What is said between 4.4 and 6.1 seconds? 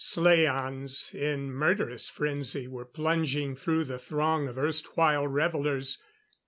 of erstwhile revelers.